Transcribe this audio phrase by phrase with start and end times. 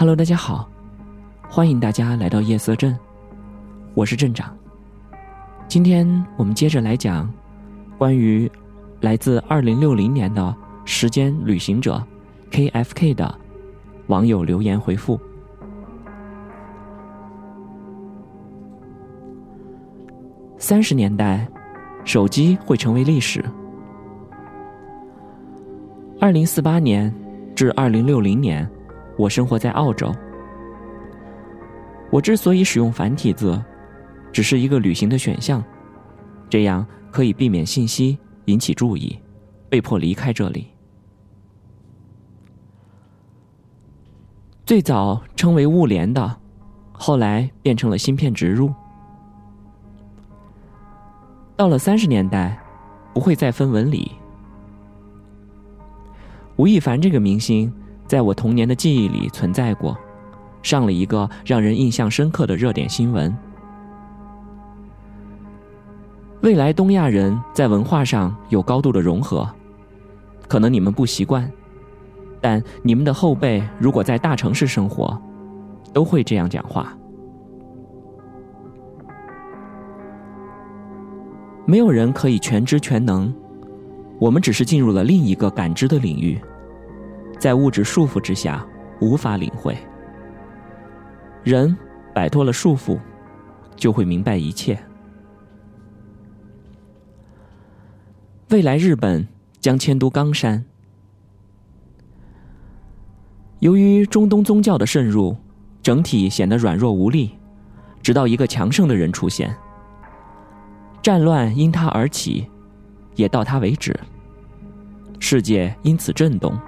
[0.00, 0.66] Hello，大家好，
[1.46, 2.98] 欢迎大家来到夜色镇，
[3.92, 4.56] 我是镇长。
[5.68, 6.08] 今天
[6.38, 7.30] 我们接着来讲
[7.98, 8.50] 关于
[9.02, 10.56] 来自二零六零年的
[10.86, 12.02] 时间旅行者
[12.50, 13.38] KFK 的
[14.06, 15.20] 网友留言回复。
[20.56, 21.46] 三十年代，
[22.06, 23.44] 手机会成为历史。
[26.18, 27.14] 二零四八年
[27.54, 28.66] 至二零六零年，
[29.20, 30.10] 我生活在澳洲。
[32.10, 33.62] 我之所以使用繁体字，
[34.32, 35.62] 只是一个旅行的选项，
[36.48, 39.18] 这样可以避免信息引起注意，
[39.68, 40.68] 被迫离开这里。
[44.64, 46.36] 最早称为物联的，
[46.92, 48.72] 后来变成了芯片植入。
[51.56, 52.58] 到了三十年代，
[53.12, 54.12] 不会再分文理。
[56.56, 57.72] 吴亦凡这个明星，
[58.10, 59.96] 在我童年的记忆里存在过，
[60.64, 63.32] 上了一个让人印象深刻的热点新闻。
[66.40, 69.48] 未来东亚人在文化上有高度的融合，
[70.48, 71.48] 可能你们不习惯，
[72.40, 75.16] 但你们的后辈如果在大城市生活，
[75.92, 76.92] 都会这样讲话。
[81.64, 83.32] 没有人可以全知全能，
[84.18, 86.40] 我们只是进入了另一个感知的领域，
[87.40, 88.64] 在物质束缚之下
[89.00, 89.76] 无法领会。
[91.42, 91.74] 人
[92.14, 92.98] 摆脱了束缚，
[93.74, 94.78] 就会明白一切。
[98.50, 99.26] 未来日本
[99.58, 100.62] 将迁都冈山，
[103.60, 105.34] 由于中东宗教的渗入，
[105.82, 107.30] 整体显得软弱无力，
[108.02, 109.56] 直到一个强盛的人出现。
[111.00, 112.50] 战乱因他而起，
[113.14, 113.98] 也到他为止。
[115.18, 116.58] 世界因此震动，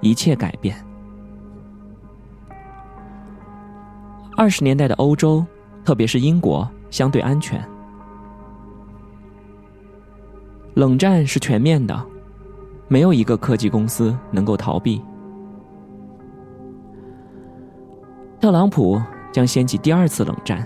[0.00, 0.76] 一切改变。
[4.36, 5.44] 二十年代的欧洲，
[5.84, 7.60] 特别是英国，相对安全。
[10.74, 12.06] 冷战是全面的，
[12.86, 15.02] 没有一个科技公司能够逃避。
[18.40, 20.64] 特朗普将掀起第二次冷战。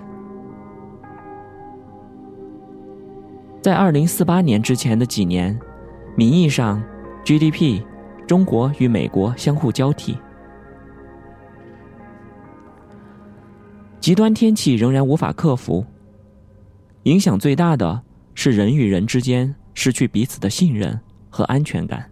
[3.62, 5.59] 在二零四八年之前的几年，
[6.15, 6.82] 名义上
[7.25, 7.82] GDP，
[8.32, 10.16] 中国与美国相互交替。
[14.00, 15.84] 极端天气仍然无法克服。
[17.03, 18.03] 影响最大的
[18.34, 20.98] 是人与人之间失去彼此的信任
[21.28, 22.10] 和安全感。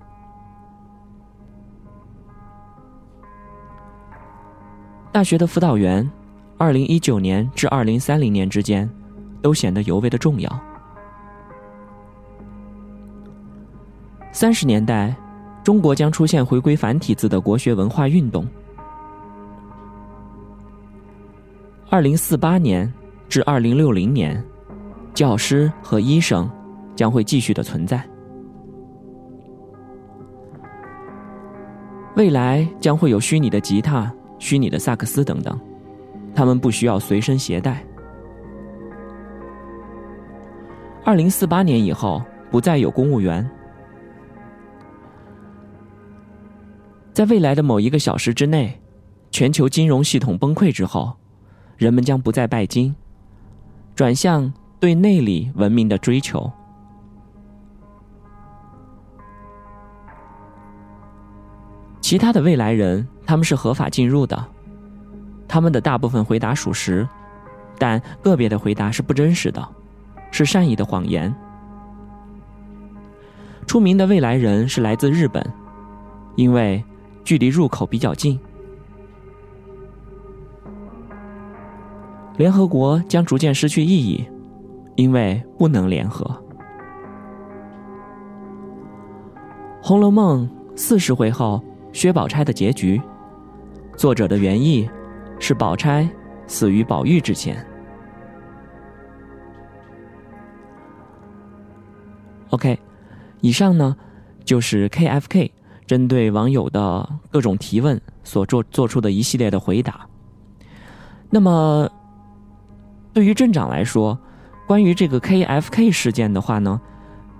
[5.10, 6.06] 大学的辅导员，
[6.58, 8.86] 二零一九年至二零三零年之间，
[9.40, 10.60] 都显得尤为的重要。
[14.32, 15.16] 三十年代，
[15.62, 18.46] 中国将出现回归繁体字的国学文化运动。
[21.88, 22.90] 二零四八年
[23.28, 24.42] 至二零六零年，
[25.12, 26.50] 教师和医生
[26.96, 28.02] 将会继续的存在。
[32.16, 35.58] 未来将会有虚拟的吉他、虚拟的萨克斯等等，
[36.34, 37.84] 他们不需要随身携带。
[41.04, 43.48] 二零四八年以后，不再有公务员。
[47.20, 48.80] 在未来的某一个小时之内，
[49.30, 51.12] 全球金融系统崩溃之后，
[51.76, 52.96] 人们将不再拜金，
[53.94, 56.50] 转向对内里文明的追求。
[62.00, 64.42] 其他的未来人，他们是合法进入的，
[65.46, 67.06] 他们的大部分回答属实，
[67.78, 69.68] 但个别的回答是不真实的，
[70.30, 71.30] 是善意的谎言。
[73.66, 75.46] 出名的未来人是来自日本，
[76.34, 76.82] 因为。
[77.24, 78.38] 距离入口比较近，
[82.36, 84.26] 联合国将逐渐失去意义，
[84.96, 86.24] 因为不能联合。
[89.86, 91.62] 《红楼梦》四十回后，
[91.92, 93.00] 薛宝钗的结局，
[93.96, 94.88] 作者的原意
[95.38, 96.08] 是宝钗
[96.46, 97.64] 死于宝玉之前。
[102.50, 102.78] OK，
[103.40, 103.96] 以上呢
[104.44, 105.50] 就是 KFK。
[105.90, 110.06] 针对网友的各种提问所做做出的一系列的回答。
[111.28, 111.90] 那么，
[113.12, 114.16] 对于镇长来说，
[114.68, 116.80] 关于这个 KFK 事件的话呢，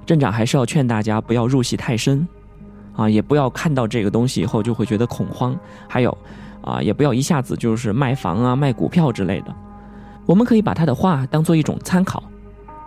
[0.04, 2.26] 镇长还是要劝大家不要入戏太深，
[2.96, 5.56] 啊，也不要看到这个东西以后就会觉得恐慌，
[5.86, 6.18] 还有，
[6.60, 9.54] 啊，也不要一下子就是卖房啊、卖股票之类的。
[10.26, 12.20] 我们可以把他的话当做一种参考，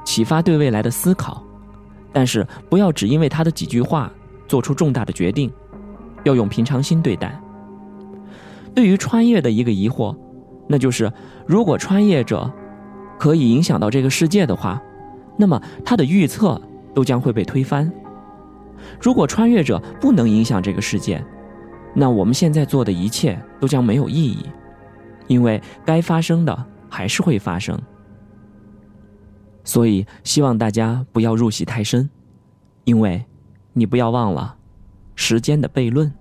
[0.03, 1.41] 启发对未来的思考，
[2.11, 4.11] 但是不要只因为他的几句话。
[4.53, 5.51] 做出重大的决定，
[6.23, 7.41] 要用平常心对待。
[8.75, 10.15] 对于穿越的一个疑惑，
[10.67, 11.11] 那就是
[11.47, 12.53] 如果穿越者
[13.17, 14.79] 可以影响到这个世界的话，
[15.37, 16.61] 那么他的预测
[16.93, 17.91] 都将会被推翻。
[19.01, 21.19] 如果穿越者不能影响这个世界，
[21.95, 24.45] 那我们现在做的一切都将没有意义，
[25.25, 27.75] 因为该发生的还是会发生。
[29.63, 32.07] 所以，希望大家不要入戏太深，
[32.83, 33.25] 因为，
[33.73, 34.55] 你不要忘了
[35.15, 36.13] 时间的悖论。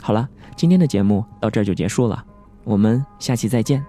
[0.00, 2.24] 好了，今天的节目到这儿就结束了，
[2.64, 3.84] 我们下期再见。